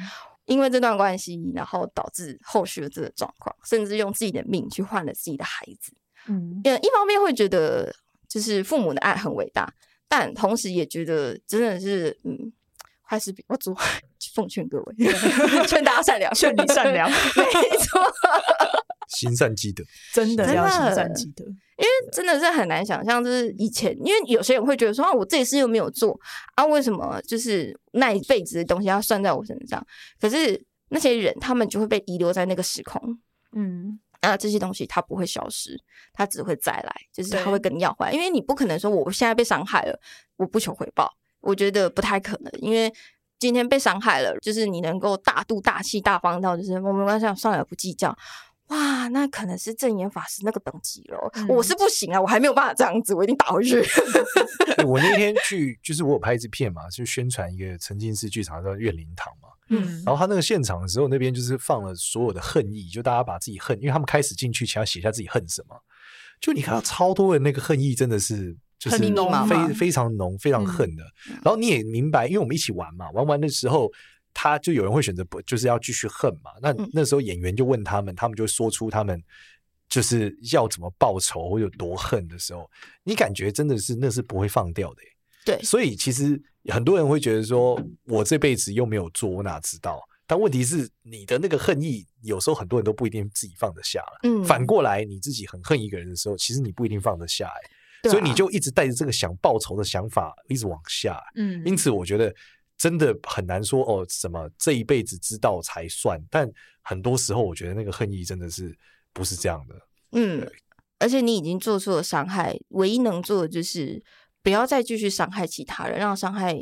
[0.45, 5.91] 因为这段关系，然后导致后续的这个状况，甚至用自己的命去换了自己的孩子，
[6.28, 7.91] 嗯，一方面会觉得
[8.30, 9.67] 就是父母的爱很伟大，
[10.08, 12.54] 但同时也觉得真的是，嗯，
[13.01, 13.75] 还是比较做，
[14.36, 14.95] 奉劝各位
[15.65, 17.99] 劝大家善良，劝你善良，没错。
[19.15, 26.19] 行善积德，真的要行善积德，因为真的是很难想象，就是以前，因为有些人会觉得说啊，我这事又没有做
[26.56, 29.86] 啊，为什么就是那一辈子的东西要算在我身上？
[30.19, 33.01] 可是那些人，他们就会被遗留在那个时空，
[33.54, 35.75] 嗯，啊，这些东西它不会消失，
[36.13, 39.99] 它只会再来，就是他会跟你要回来，因为你不可能说我现在被伤害了，
[40.38, 42.91] 我不求回报，我觉得不太可能，因为
[43.38, 48.15] 今天被伤害了，就是你能够大度大气大方到就是我没关系，算了，不计较。
[48.67, 51.32] 哇，那可能是证严法师那个等级了。
[51.36, 53.84] 嗯、我是不行啊，我还没有办法这样子，我一定打回去。
[54.86, 59.49] 我那天去，就是我有拍一支片嘛，就宣传一个沉浸式剧场叫怨灵堂嘛。
[59.69, 65.75] 嗯，然后他那个现场的时候，那边就是放了所有的恨意，就大家把自己恨，因为他们开始进去前要写下自己恨什么。
[66.41, 71.04] 就你看到超多的那个恨意，真的是就是非非常浓、非常恨的。
[71.30, 73.91] 嗯、然后你也明白，因为我们一起玩嘛，玩完的时候。
[74.36, 76.52] 他就有人会选择不，就是要继续恨嘛。
[76.62, 79.19] 那那时候演员就问他们，他们就说出他们
[79.88, 82.69] 就是要怎么报仇或有多恨的时候，
[83.04, 85.02] 你感觉真的是那是不会放掉的。
[85.45, 90.02] 对，所以其实很多人会觉得说，我这辈子又没有做，我哪知道？
[90.28, 94.19] 但问题是，你的那个恨意，有时候很多人都不一定自己放得下了。
[94.24, 97.48] 嗯，反过来你自己很恨一个人的时候，其实你不一定放得下。
[97.48, 101.21] 哎，所以你就一直带着这个想报仇的想法一直往下。
[101.36, 102.36] 嗯，因此我觉得。
[102.77, 106.21] 真的很难说哦，什么这一辈子知道才算？
[106.29, 106.49] 但
[106.81, 108.77] 很多时候，我觉得那个恨意真的是
[109.13, 109.75] 不是这样的。
[110.11, 110.45] 嗯，
[110.99, 114.03] 而且你已经做出了伤害，唯一能做的就是
[114.43, 116.53] 不要再继续伤害其他人，让伤害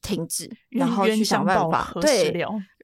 [0.00, 2.32] 停止，然后去想办法对，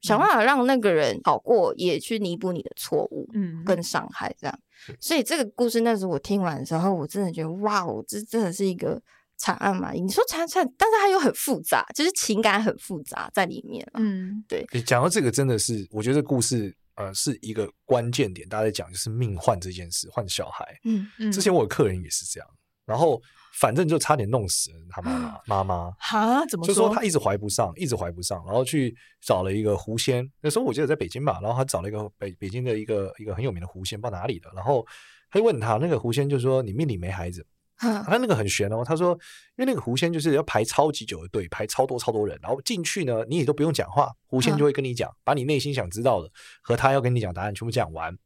[0.03, 4.61] 想办法让那个人好过，也去弥补你的错误，嗯，跟伤害这样。
[5.01, 9.01] 所以这个故事那时候我听完的时候，我真的觉得哇哦，这真的是一个。
[9.37, 13.87] 惨案嘛，你说惨惨，但是它又很复杂，就是情感很复杂在里面。
[13.95, 14.65] 嗯，对。
[14.83, 20.65] 讲到这个，真的是我觉得这故事呃是一个关键点，大家在讲就是命换这件事，换小孩。
[20.85, 21.33] 嗯嗯。
[21.33, 22.49] 之前我有客人也是这样，
[22.87, 23.21] 然后
[23.59, 25.91] 反正就差点弄死了他妈妈妈妈。
[25.99, 26.47] 哈？
[26.47, 26.75] 怎么说？
[26.75, 30.25] 就说他一直怀不上，一直怀不上，然后去找了一个狐仙。
[30.41, 34.49] 那时候我记得在北京吧，然后他找了一个北北京的一个一个很有名的狐仙，不知道哪里的。
[34.55, 34.87] 然后
[35.31, 37.45] 他就问他，那个狐仙就说：“你命里没孩子。”
[37.77, 39.13] 他那个很玄哦，他说，
[39.57, 46.31] 因为那个狐仙就是要排超级久的队，排超多超多人，然后进去呢，你也都不用讲话，狐仙就会跟你讲，把你内心想知道的
[46.63, 48.17] 和他要跟你讲答案全部讲完。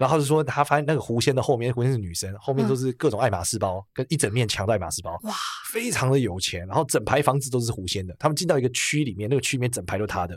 [0.00, 5.34] 然后他就说，他发现那个狐仙的后面，狐仙是女生，后面都是各种爱马仕包，跟一整面墙的爱马仕包，哇，
[5.70, 6.66] 非常的有钱。
[6.66, 10.34] 然后整排房子都是狐仙的，他们进到一个区里面，那个区里面整排都他的。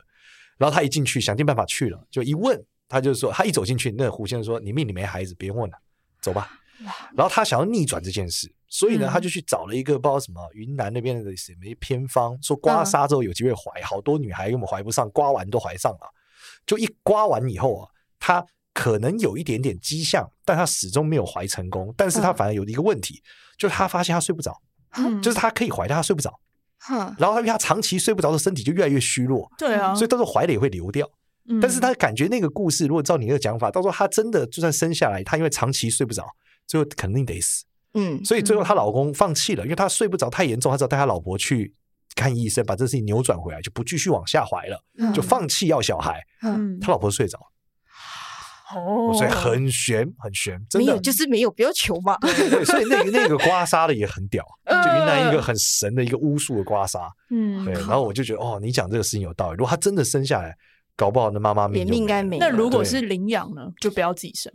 [0.58, 5.78] 然后他一进去，想尽办法去了，就一问，他就说，他一走进去，那个狐仙说，你命里没孩子，别问了，
[6.22, 6.50] 走吧。
[7.16, 16.00] 然后他想要逆转这件事，所以呢，他就去找了一个不知道什么云南那边的什么偏方，说刮痧之后有机会怀，好多女孩根本怀不上，刮完都怀上了。
[16.66, 21.94] 就一刮完以后啊，他可能有一点点迹象，但他始终没有怀成功。
[21.98, 23.22] 但是他反而有一个问题，
[23.58, 24.56] 就是他发现他睡不着，
[25.22, 26.40] 就是他可以怀，但他睡不着。
[27.18, 31.10] 然后他因为他长期睡不着的身体就越来越虚弱，对啊，所以到时候怀了也会流掉。
[31.62, 36.28] 但是他感觉那个故事，如果照你的讲法，到时候他真的就算生下来，他因为长期睡不着。
[36.68, 41.74] 最后肯定得死，嗯，所以最后她老公放弃了，因为他睡不着太严重，他只好带他老婆去
[42.16, 46.22] 看医生，把这事情扭转回来，就不继续往下怀了，就放弃要小孩。
[46.44, 47.40] 嗯，他老婆睡着，
[48.76, 52.18] 哦，所以很悬很悬，真的就是没有，不要求嘛。
[52.66, 57.74] 所以那个那个刮痧的也很屌， 就云南一个很神的一个巫术的刮痧，嗯，对。
[57.74, 59.58] 然后我就觉得哦，你讲这个事情有道理。
[59.58, 60.58] 如果他真的生下来，
[60.96, 62.40] 搞不好那妈妈命应该没。
[62.40, 64.52] 那如果是领养呢，就不要自己生。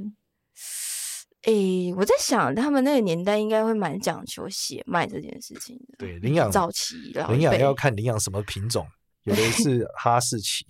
[1.45, 5.97] 诶、欸，我在想，他们那个年代应该会蛮讲求血脉这件事情的。
[5.99, 6.97] 对，领养早期
[7.29, 8.87] 领养要看领养什么品种，
[9.25, 10.65] 有的 是哈士奇，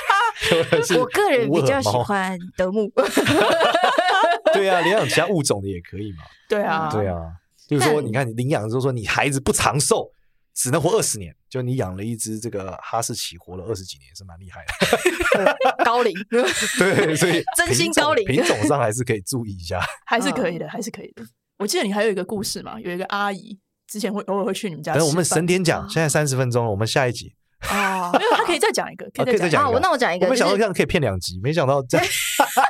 [0.98, 2.92] 我个人比较喜欢德牧。
[4.52, 6.18] 对啊，领养其他物种的也可以嘛。
[6.48, 7.20] 对啊，对啊，
[7.66, 10.10] 就是说，你看你领养就是说你孩子不长寿。
[10.54, 15.56] 只能活二十年，就你养了一只这个哈士奇，活了二十几年，是蛮厉害的。
[15.84, 16.14] 高龄，
[16.78, 21.24] 对， 所以真心高龄，品种上还是可以注意一下，还是可以的，还是可以的。
[21.58, 24.94] 我记得你还有一个故事嘛，有一个阿姨之前会偶尔会去你们家。
[24.94, 27.34] 等我们省点讲，现在三十分钟了，我们下一集。
[27.70, 29.64] 哦，没有，他可以再讲一个，可以再讲。
[29.64, 30.28] 好，那我讲一个。
[30.28, 32.06] 没想到这样可以骗两集，没想到这样。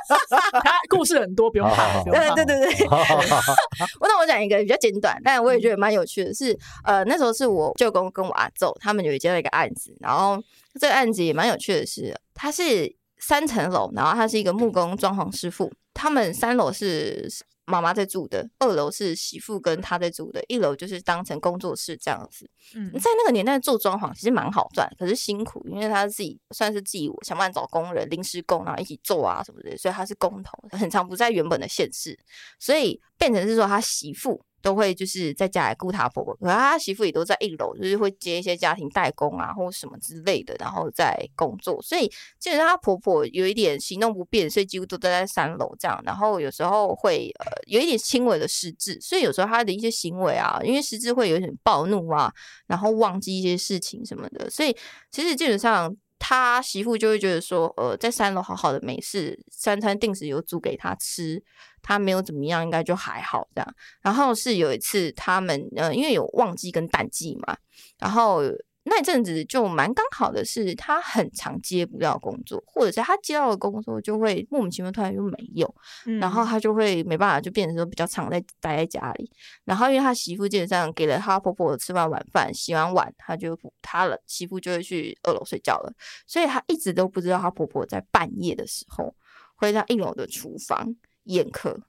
[0.63, 2.03] 他故事很多，不用怕。
[2.03, 2.87] 对对对对。
[4.01, 10.41] 那我讲一个比较简短，但我也觉得蛮有趣的是，呃，那时候是我舅公跟我阿舅他们有接到一个案子，然后
[10.79, 17.29] 这个案子也蛮有趣的是，他是三层楼，然后他是一个木工装潢师傅，他们三楼是。
[17.65, 22.49] 妈妈在住的，二楼是媳妇跟她在住的，一楼就是当成工作室这样子。
[22.75, 32.17] 嗯，在那个年代做装潢其实蛮好赚，可是辛苦，因为他自己算是自己想办法找工人、临时工，然后一起做啊什么的，所以他是工头，很常不在原本的县市，
[32.59, 34.43] 所以变成是说他媳妇。
[34.65, 41.79] 都会就是在家里顾他婆婆，可他媳妇也都在一楼，就是会接一些家庭代工啊，或什么之类的，然后在工作。
[41.83, 42.07] 所以
[42.39, 46.01] 基本上他婆婆有一点行动不便，所以几乎都待在三楼这样。
[46.03, 52.33] 然后有时候会呃有一点轻微的失智，所以有时候他的一些行为啊，因为失智会有点暴怒啊，
[52.65, 54.49] 然后忘记一些事情什么的。
[54.49, 54.75] 所以
[55.11, 61.43] 其实基本上他媳妇就会觉得说，呃，在三楼好好的没事，三餐定时有煮给他吃，
[61.85, 63.75] 他没有怎么样，应该就还好这样。
[64.01, 67.55] 然后是有一次他们呃，因为有旺季跟淡季嘛，
[67.99, 68.41] 然后。
[68.87, 79.27] 那阵子就蛮刚好的是，他很常接不到工作，或者是他接到的工作就会莫名其妙突然就没有，嗯、然后他就会没办法，就变成说比较常在待在家里。
[79.63, 85.91] 然后因为他媳妇基本上给了他婆婆吃完晚饭、洗完碗，他就他了媳妇就会去二楼睡觉了，
[86.27, 89.15] 所以他一直都不知道他婆婆在半夜的时候
[89.55, 90.95] 会在一楼的厨房
[91.25, 91.79] 宴客，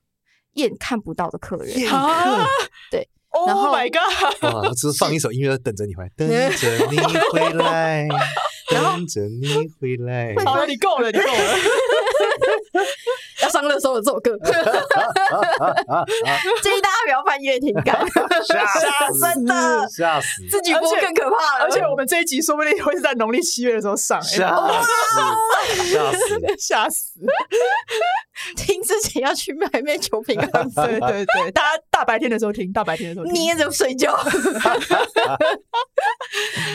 [0.55, 1.97] 宴看不到的客人，宴客
[2.91, 3.09] 对。
[3.47, 4.55] 然后 Oh my God！
[4.55, 6.97] 哇，只是放一首音乐等着你回来， 等着你
[7.33, 8.09] 回来，
[8.69, 10.35] 等着你回来。
[10.45, 11.37] 好了，你够了，你够了。
[13.43, 14.37] 要上热搜的这首歌，
[16.63, 17.99] 建议大家不要半夜听，干
[18.45, 18.87] 吓死，
[19.21, 21.65] 真的吓死，自己播更可怕了。
[21.65, 24.87] 而且我们这一集说不定会是在农历七月的时候上，吓死，
[25.85, 26.19] 吓死，
[26.59, 27.21] 吓死！
[28.57, 34.15] 听之前要去买枚求平安，对对对，大家大白天的时候听，大白天的时候捏着睡觉。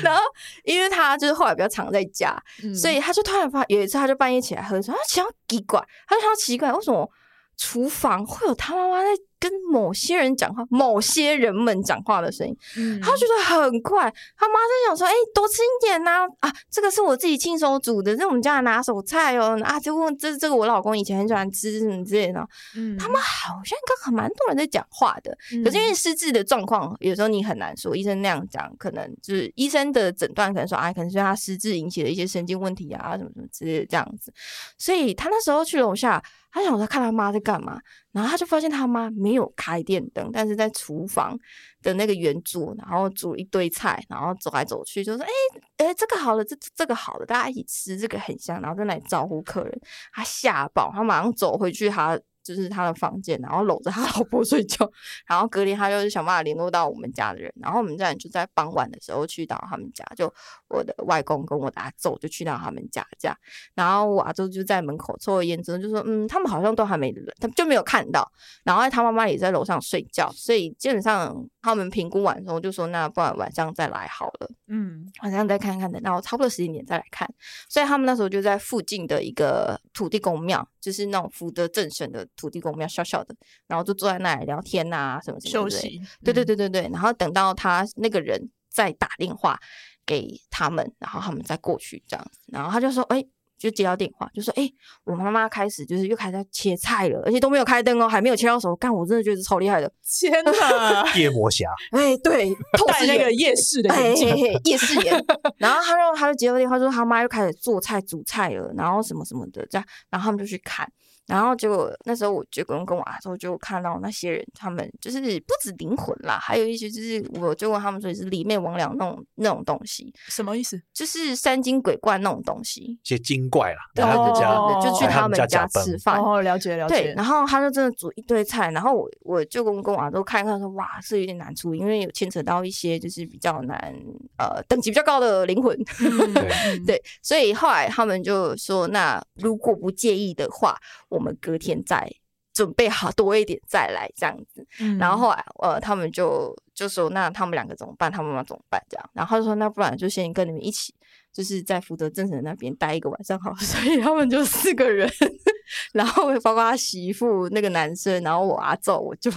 [0.04, 0.22] 然后，
[0.64, 2.38] 因为他就是后来比较常在家，
[2.76, 7.10] 所以他就突然发有一次，他就半夜起来喝说，他想要奇怪，他就想要奇怪，为什么
[7.56, 9.10] 厨房会有他妈妈在？
[9.42, 14.02] 跟某些人讲话，某些人们讲话的声音，嗯、他觉得很怪。
[14.38, 16.48] 他妈在想说：“哎、欸，多吃一点呐、啊！
[16.48, 19.60] 啊，这个是我自己亲手煮的，是我们家的拿手菜哦。
[19.64, 22.48] 啊，这个这这个我老公以前很喜欢吃什么之类的。
[22.76, 27.96] 嗯，他妈好像跟很蛮多人在讲话的，嗯、可是因为失智的状况，有时候你很难说。
[27.96, 34.32] 医生那样讲，可能就是医生的诊断，可能说啊，可能是他失智引起的一些神经问题啊，什么什么之类的这样子。
[34.78, 36.22] 所以他那时候去楼下。
[36.52, 37.80] 他想在看他妈在干嘛，
[38.12, 41.38] 然后他就发现他妈没有开电灯，但是在厨房
[41.82, 45.30] 的那个圆桌，然后煮一堆菜，然后走来走去，就说：“哎、
[45.78, 49.82] 欸、哎、这个好了，这这个好了，大家一起吃，这个很香。”然后在来招呼客人，
[50.14, 52.20] 他吓爆，他马上走回去他。
[52.44, 54.90] 就是他的房间，然后搂着他老婆睡觉，
[55.28, 60.32] 然后隔天他就是想办法联络到我们家的人，然后我们家人就在傍晚的时候去到他们家，就
[60.68, 63.38] 我的外公跟我的阿祖就去到他们家这样，
[63.76, 68.30] 然后我阿祖就在门口抽了烟之后就说，嗯，他们好像都还没人，他就没有看到，
[68.64, 77.32] 然后他妈妈也在楼上睡觉，所以基本上他们评估完之后就说，那不然晚上再来好了，嗯，晚上再看看的，然后差不多十一点再来看，
[77.70, 82.28] 所以他们那时候就在附近的一个土地公庙，就是那种福德正神的。
[82.36, 83.36] 土地公庙小小的，
[83.68, 85.70] 然后就坐在那里聊天啊，什么什么的。
[85.70, 86.02] 休息。
[86.24, 86.90] 对对对对对。
[86.92, 89.60] 然后等到他那个人再打电话
[90.06, 92.40] 给他们，然后他们再过去这样子。
[92.48, 93.24] 然后他就说：“哎，
[93.62, 94.68] 就接到电话，就说：哎，
[95.04, 98.76] 我妈妈开始就是又开始在切菜了，而且都没有开灯哦，还没有切到手。
[98.76, 99.92] 干，我真的觉得超厉害的。
[100.04, 101.14] 天哪！
[101.16, 101.70] 夜魔侠。
[101.92, 102.50] 哎，对，
[102.88, 105.24] 戴那个夜视的眼镜，夜视眼。
[105.58, 109.86] 然后他就他就接到电话说，他妈又开始做菜煮菜了，然后什么什么的这样。
[110.10, 110.92] 然后他们就去看。”
[111.32, 120.78] 然后结果那时候我就跟跟我阿叔就看到那些人，他们就是不止灵魂啦，还有一些就是我就问他们说是魑魅魍魉那种那种东西，什么意思？
[120.94, 123.80] 就是三精鬼怪那种东西，一些精怪啦。
[123.96, 126.20] 对，他们家就去他们家吃饭。
[126.22, 126.96] 哦，了解了解。
[126.96, 133.96] 对，然后他就真的煮一堆菜，然后我我就跟跟我阿叔看一看说，哇，是有点难处理，因为有牵扯到一些就是比较难
[134.38, 135.78] 呃等级比较高的灵魂。
[136.36, 140.78] 对对，所以后来他们就说，那如果不介意的话。
[141.08, 142.12] 我们隔天再
[142.54, 148.12] 准备好多一点再来这样子，嗯、然后后来呃，他们就就说那他们两个怎么办？
[148.12, 148.84] 他们妈妈怎么办？
[148.90, 150.94] 这样，然后就说那不然就先跟你们一起，
[151.32, 153.56] 就是在福德正神那边待一个晚上好。
[153.56, 155.10] 所以他们就四个人，
[155.94, 159.32] 然后包括他媳妇那个男生，然后我阿昼，我就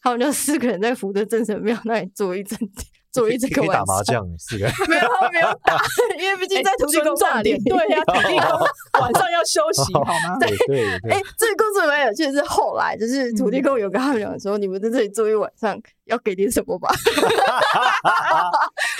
[0.00, 2.86] 他们就四个人在福德正神庙那里坐一整天。
[3.12, 5.76] 做一整个晚上，打麻将是的，没有没有打，
[6.18, 10.38] 因为毕竟在土地公那里，对呀， 土地公 晚上要休息，好吗？
[10.40, 10.84] 对对。
[11.10, 16.90] 哎，这个故事蛮有趣，是后来就是土地公有跟他们讲说，你们在这里坐一晚上，要给点什么吧？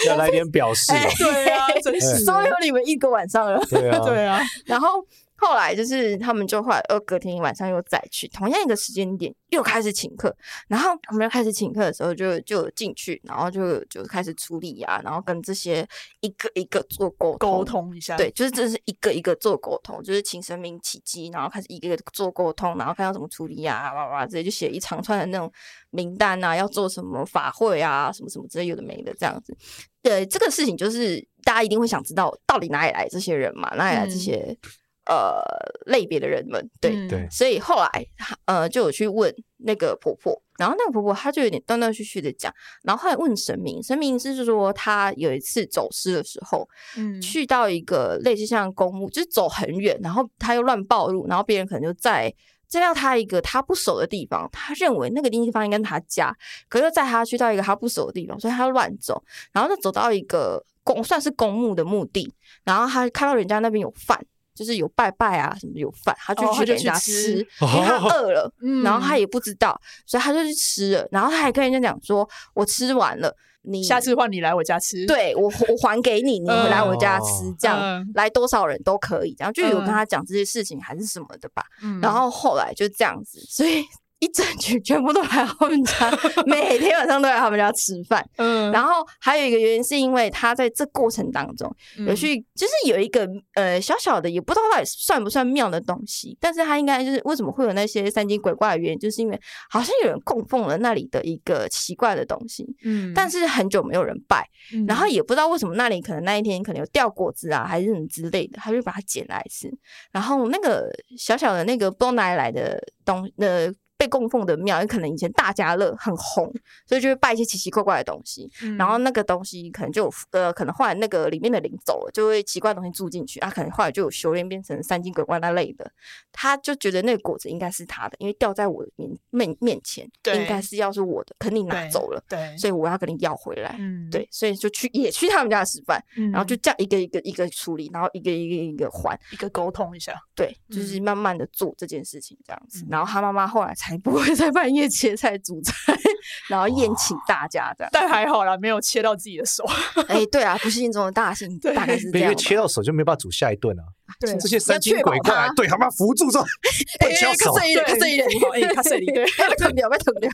[0.07, 5.05] 要来点表示，对啊，真是收留你们一个晚上了，对啊，对啊，然后。
[5.43, 10.33] 后来就是他们就后来，呃，隔天晚上又再去同样一个时间点，又开始请客。
[10.69, 15.85] 然后我们要开始请客的时候就，就就进去，然后就就开始处理啊，然后跟这些
[16.21, 18.17] 一个一个做沟沟通一下。
[18.17, 25.53] 对，就是这是一个一个做沟通，就是请神明起乩，然后开始一个一个做沟通，然后看要怎么处理啊，哇哇，直接就写一长串的那种
[25.91, 29.57] 名单啊，要做什么法会啊，什么什么之类有的没的这样子。
[30.03, 33.69] 对，这个事情就是大家一定会想知道，到底哪里来这些人嘛？
[33.75, 34.57] 哪里来这些？
[35.05, 35.43] 嗯呃，
[35.87, 38.07] 类别的人们，对对，嗯、所以后来
[38.45, 52.33] 呃就有去问那个婆婆，然后那个婆婆她就有点断断续续的讲，然后后来问神明，神明是说她有一次走失的时候，嗯，去到一个类似像公墓，就是走很远，然后她又乱暴露，然后别人可能就在
[52.69, 56.33] 见到她一个她不熟的地方，她认为那个地方应该是她家，
[56.69, 62.33] 可是在她去到一个她不熟的地方，所以她乱走，然后就走到一个公算是公墓的墓地，
[62.63, 64.25] 然后她看到人家那边有饭。
[64.55, 71.09] 就是有拜拜啊，什么有饭，他就去给人家吃，哦、因为他饿了， 哦、然后他也不知道，嗯、所以他就去吃了。
[71.11, 81.65] 然后他还跟人家讲说：“我吃完了，你下次换你来我家吃，对我我还给你，你回来我家吃，嗯、这样、嗯、来多少人都可以。”然后就有跟他讲这些事情还是什么的吧。
[81.83, 83.85] 嗯、然后后来就这样子，所以。
[84.23, 86.08] 一整群全部都来他们家，
[86.46, 88.25] 每天晚上都来他们家吃饭。
[88.38, 91.68] 嗯，然后还有一个原因是因为他在这过程当中
[92.06, 99.37] 有去，就是有一个呃小小的，也不知道到底算不算庙的东西，但是他应该就是为什么会有那些三精鬼怪的原因，就是因为
[99.68, 102.64] 好像有人供奉了那里的一个奇怪的东西。
[102.85, 104.48] 嗯，但是很久没有人拜，
[104.87, 109.68] 然后也不知道为什么那里可能那一天可能有掉果子啊，还是什么之类的，他就把它捡来吃。
[110.12, 113.68] 然后那个小小的那个不知道哪里来的东呃。
[114.03, 116.53] 被供奉的庙，有可能以前大家乐很红，
[116.85, 118.50] 所以就会拜一些奇奇怪怪的东西。
[118.61, 125.88] 嗯、然后那个东西可能就呃，可能后来那个里面的灵走了，就会奇怪的东西住进去啊，可能后来就有修炼变成三精鬼怪那类的。
[126.33, 132.21] 他就觉得那个果子应该是他的，因为掉在我的面面面前，对应该是要是我的，肯定拿走了。
[132.29, 133.77] 对，对所以我要跟你要回来。
[133.79, 140.13] 嗯，对，所以就去也去他们家吃饭，嗯、然后就这样一个一个一个处理，然后一个一个一个还，一个沟通一下。
[140.35, 142.85] 对，就是慢慢的做这件事情这样子。
[142.85, 143.92] 嗯、然后他妈妈后来才。
[143.99, 145.75] 不会在半夜切菜煮菜，
[146.49, 149.65] 然后宴请大家这样，但还好啦，没有切到自己的手。
[150.09, 152.29] 哎，对啊，不幸中的大幸， 大概是这样。
[152.31, 153.83] 因为切到手就没办法煮下一顿啊。
[154.21, 156.43] 对，这些三精鬼怪，对，他妈扶住说，
[157.01, 159.25] 不要手，对，这一点，哎，他这里，对，
[159.57, 160.31] 疼掉，疼掉。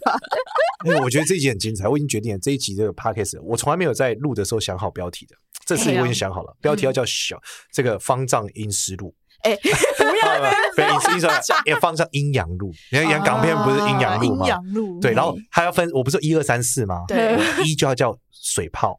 [0.85, 7.41] 因为我觉得这一集很精彩，我已经决定了这一集这个 podcast，我从来没有在录的时候想好标题的，这次我已经想好了，标题要叫小
[7.73, 9.15] 这个方丈阴尸路。
[9.43, 10.41] 哎， 不要！
[10.74, 11.30] 不要，意思说
[11.64, 12.72] 也放上阴阳路。
[12.91, 14.45] 你看，演港片不是阴阳路吗？
[14.45, 15.01] 阴阳路。
[15.01, 17.05] 对，然后还要分，我不是一二三四吗？
[17.07, 18.99] 对，一就要叫水泡，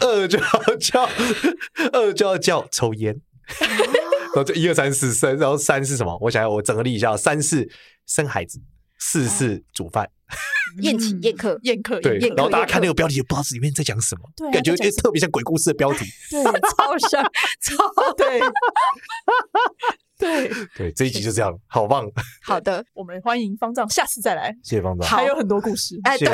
[0.00, 1.08] 二就要叫
[1.92, 3.20] 二就要叫抽烟，
[3.60, 6.16] 然后就一二三四三，然后三是什么？
[6.20, 7.68] 我想要我整个理一下，三是
[8.06, 8.60] 生孩子，
[8.98, 10.08] 四是煮饭。
[10.82, 17.22] 宴请宴客，宴客对，然后大家看那个标题，不知道里面在讲什么，感觉特别像鬼故事的标题， 对，超像，
[17.62, 18.40] 超对，
[20.18, 20.50] 对。
[20.76, 22.06] 对，这一集就这样，好棒。
[22.42, 26.28] 好的，我们欢迎方丈下次再来，谢谢方丈，还有很多故事，哎，对，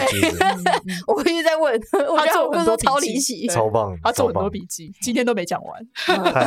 [1.06, 1.80] 我一直在问，
[2.16, 5.84] 他做很多超离奇，超棒，他做很多笔记，今天都没讲完，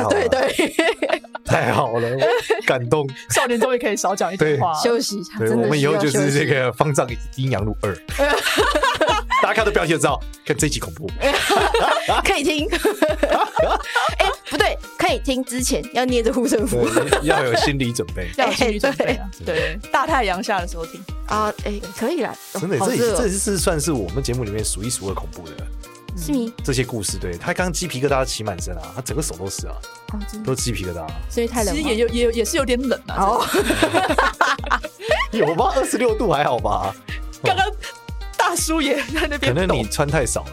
[0.09, 0.47] 对对，
[1.45, 2.09] 太好了，
[2.65, 7.95] 感动，少年终于可以少讲一句话，休息一下，对，我们以后就是这个方丈阴阳路二，
[9.41, 11.09] 大家看到标题就知道，看这集恐怖，
[12.25, 12.67] 可以听。
[14.17, 16.87] 哎，不对，可以听之前要捏着护身符，
[17.23, 19.29] 要有心理准备，要有心理准备啊。
[19.45, 21.01] 对，大太阳下的时候听。
[21.27, 22.35] 啊，哎，可以啦。
[22.53, 25.53] 真的，这这是算是我们节目里面数一数二恐怖的，
[26.17, 26.51] 是吗？
[26.63, 29.75] 这些故事，对他刚刚鸡皮疙瘩起满身啊，他整个手都是啊，
[30.43, 33.15] 都鸡皮疙瘩，所以太冷，其实也有也也是有点冷啊。
[33.17, 33.45] 哦，
[35.31, 35.71] 有吗？
[35.75, 36.93] 二十六度还好吧？
[37.43, 37.65] 刚刚。
[38.37, 40.51] 大叔也在那边，可能你穿太少了，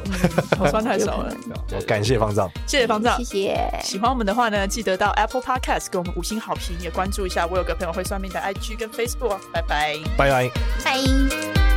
[0.59, 1.37] 我穿太少了。
[1.73, 3.81] 我感谢方丈，谢谢方丈，谢谢。
[3.85, 9.39] 喜欢我们的话呢，记得到 Apple Podcast 给我们五星好评，也关注一下我有个朋友会算命的 IG 跟 Facebook。
[9.53, 10.51] 拜拜，拜拜，
[10.83, 11.72] 拜。